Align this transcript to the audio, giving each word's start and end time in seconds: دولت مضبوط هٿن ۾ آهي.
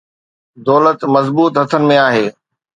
دولت 0.67 0.99
مضبوط 1.15 1.53
هٿن 1.61 1.81
۾ 1.89 1.97
آهي. 2.07 2.25